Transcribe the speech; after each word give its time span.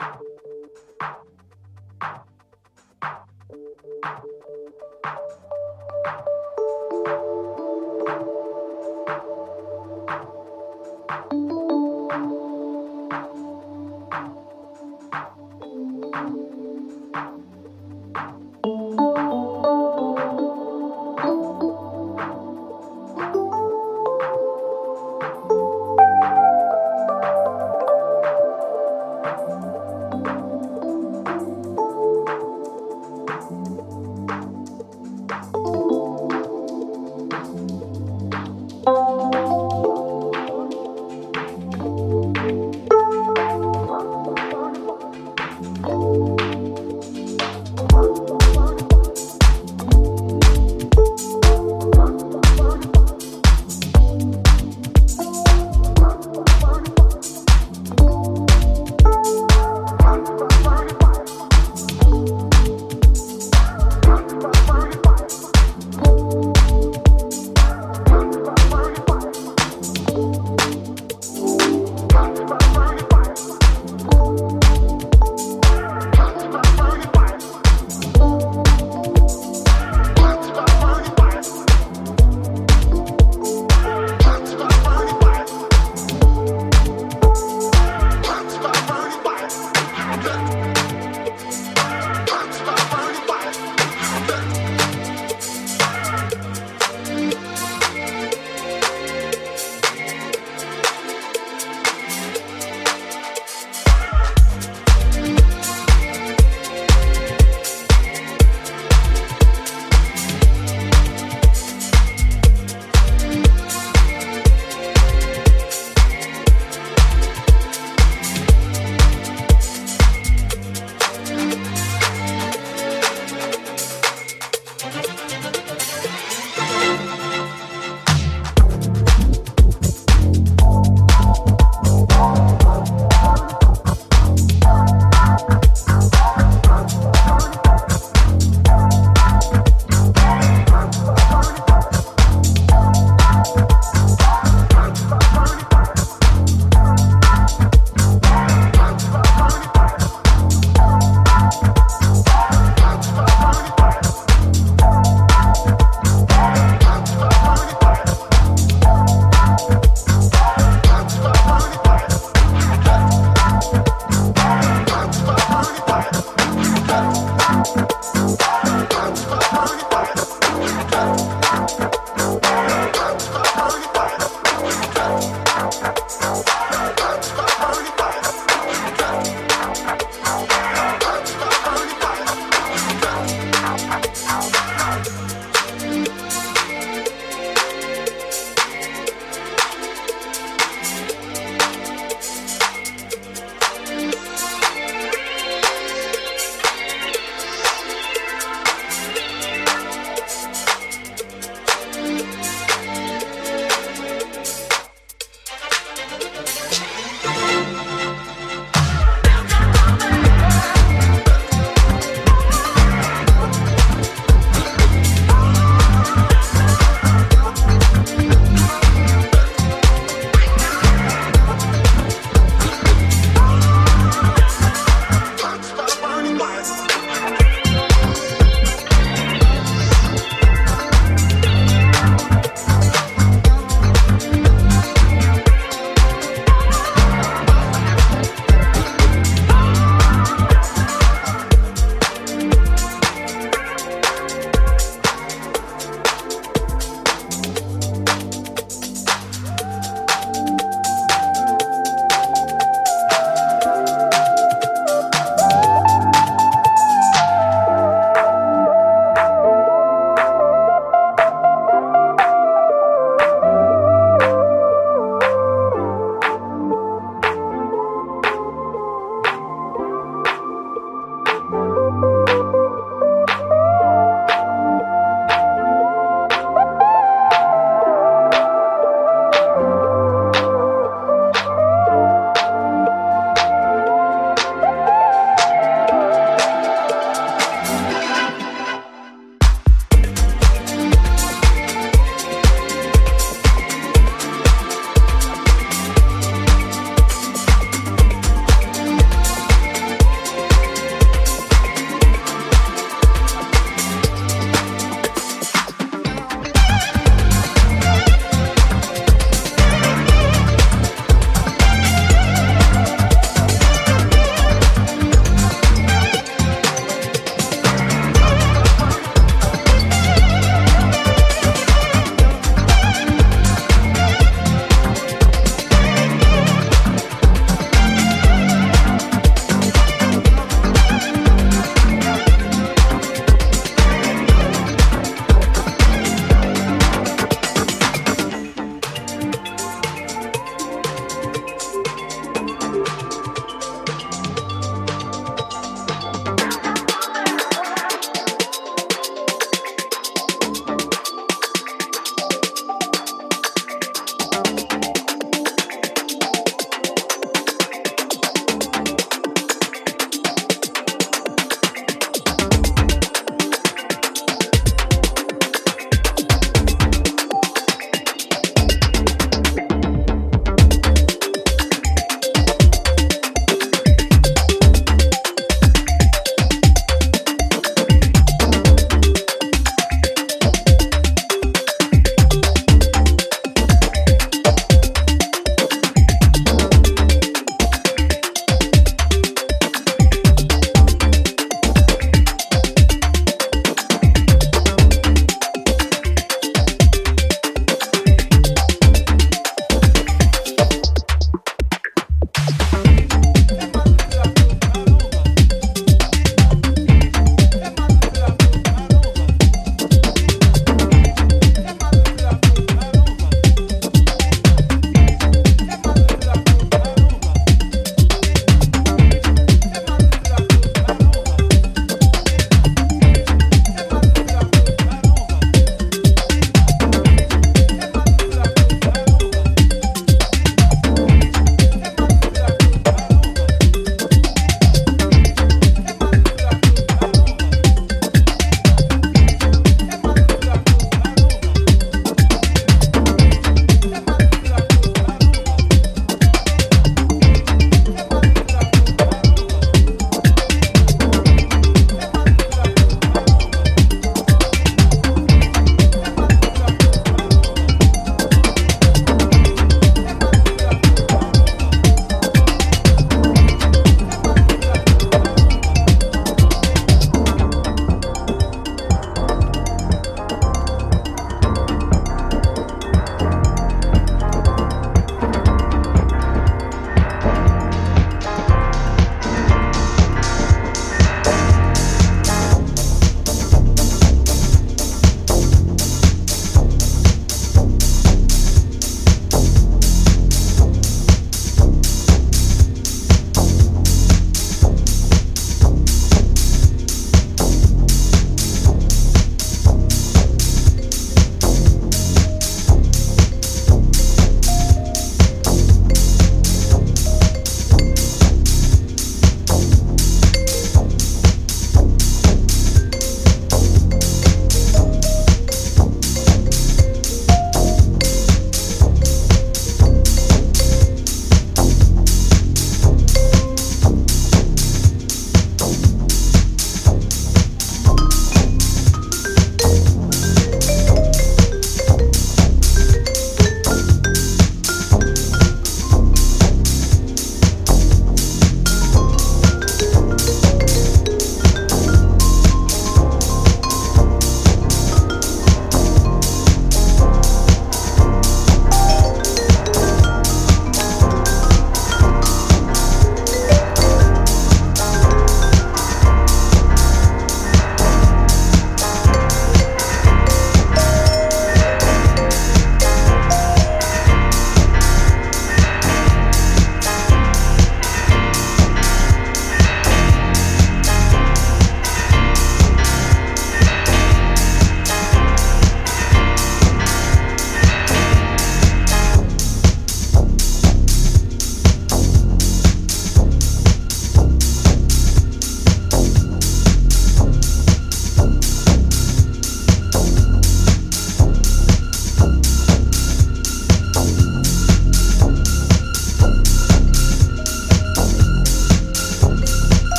Música 0.00 0.29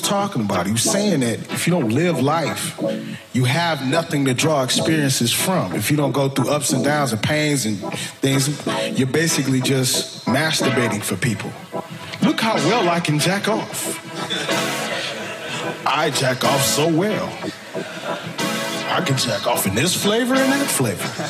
talking 0.00 0.42
about. 0.42 0.66
He 0.66 0.72
was 0.72 0.82
saying 0.82 1.20
that 1.20 1.38
if 1.52 1.66
you 1.66 1.72
don't 1.72 1.90
live 1.90 2.20
life, 2.20 2.80
you 3.32 3.44
have 3.44 3.86
nothing 3.86 4.24
to 4.26 4.34
draw 4.34 4.62
experiences 4.62 5.32
from. 5.32 5.74
If 5.74 5.90
you 5.90 5.96
don't 5.96 6.12
go 6.12 6.28
through 6.28 6.50
ups 6.50 6.72
and 6.72 6.84
downs 6.84 7.12
and 7.12 7.22
pains 7.22 7.66
and 7.66 7.78
things, 8.20 8.48
you're 8.98 9.08
basically 9.08 9.60
just 9.60 10.26
masturbating 10.26 11.02
for 11.02 11.16
people. 11.16 11.52
Look 12.22 12.40
how 12.40 12.54
well 12.56 12.88
I 12.88 13.00
can 13.00 13.18
jack 13.18 13.48
off. 13.48 13.98
I 15.86 16.10
jack 16.10 16.44
off 16.44 16.62
so 16.62 16.88
well. 16.88 17.28
I 18.92 19.02
can 19.02 19.16
jack 19.16 19.46
off 19.46 19.66
in 19.66 19.74
this 19.74 19.94
flavor 19.94 20.34
and 20.34 20.52
that 20.52 20.66
flavor. 20.66 21.29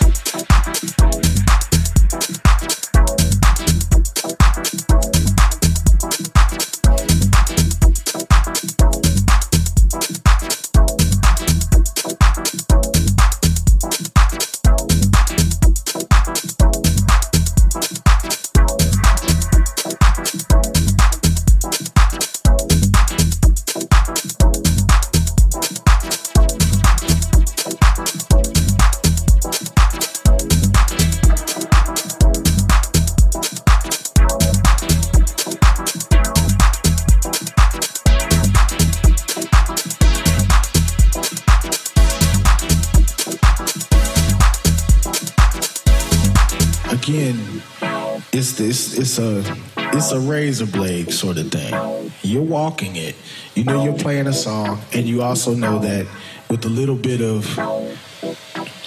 It's 49.11 49.19
a 49.19 49.57
it's 49.77 50.13
a 50.13 50.21
razor 50.21 50.67
blade 50.67 51.13
sort 51.13 51.37
of 51.37 51.51
thing. 51.51 52.13
You're 52.23 52.43
walking 52.43 52.95
it. 52.95 53.17
You 53.57 53.65
know 53.65 53.83
you're 53.83 53.99
playing 53.99 54.29
a 54.29 54.33
song, 54.33 54.81
and 54.93 55.07
you 55.07 55.23
also 55.23 55.53
know 55.53 55.81
that 55.81 56.07
with 56.49 56.65
a 56.65 56.69
little 56.69 56.95
bit 56.95 57.21
of 57.21 57.45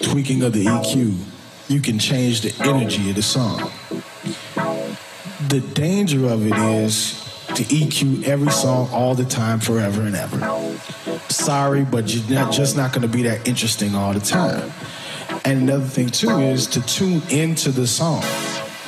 tweaking 0.01 0.43
of 0.43 0.53
the 0.53 0.63
EQ, 0.63 1.17
you 1.67 1.81
can 1.81 1.99
change 1.99 2.39
the 2.39 2.55
energy 2.63 3.09
of 3.09 3.17
the 3.17 3.21
song. 3.21 3.69
The 5.49 5.59
danger 5.73 6.25
of 6.27 6.47
it 6.47 6.57
is 6.57 7.19
to 7.47 7.63
EQ 7.63 8.23
every 8.23 8.51
song 8.51 8.87
all 8.93 9.15
the 9.15 9.25
time, 9.25 9.59
forever 9.59 10.03
and 10.03 10.15
ever. 10.15 10.79
Sorry, 11.27 11.83
but 11.83 12.13
you're 12.13 12.29
not, 12.29 12.53
just 12.53 12.77
not 12.77 12.93
going 12.93 13.01
to 13.01 13.09
be 13.09 13.23
that 13.23 13.45
interesting 13.45 13.93
all 13.93 14.13
the 14.13 14.21
time. 14.21 14.71
And 15.43 15.63
another 15.63 15.85
thing 15.85 16.07
too 16.07 16.39
is 16.39 16.65
to 16.67 16.81
tune 16.85 17.21
into 17.29 17.71
the 17.71 17.85
song. 17.85 18.23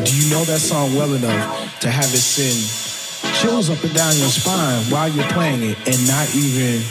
Do 0.04 0.12
you 0.14 0.30
know 0.30 0.44
that 0.44 0.60
song 0.60 0.94
well 0.94 1.14
enough 1.14 1.80
to 1.80 1.90
have 1.90 2.04
it 2.12 2.20
send 2.20 2.60
chills 3.36 3.70
up 3.70 3.82
and 3.84 3.94
down 3.94 4.16
your 4.18 4.28
spine 4.28 4.84
while 4.92 5.08
you're 5.08 5.28
playing 5.30 5.64
it 5.64 5.78
and 5.88 6.08
not 6.08 6.28
even 6.36 6.84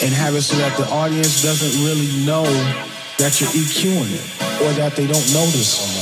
and 0.00 0.12
have 0.16 0.34
it 0.34 0.42
so 0.42 0.56
that 0.56 0.76
the 0.78 0.88
audience 0.88 1.42
doesn't 1.42 1.84
really 1.84 2.08
know 2.24 2.44
that 3.18 3.40
you're 3.40 3.50
EQing 3.50 4.12
it 4.16 4.62
or 4.62 4.72
that 4.80 4.96
they 4.96 5.06
don't 5.06 5.28
notice 5.32 5.95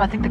I 0.00 0.06
think 0.06 0.24
the 0.24 0.30